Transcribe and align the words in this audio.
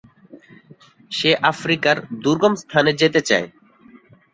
সে 1.11 1.31
আফ্রিকার 1.51 1.95
দুর্গম 2.23 2.53
স্থানে 2.63 2.91
যেতে 3.01 3.19
চায়। 3.29 3.47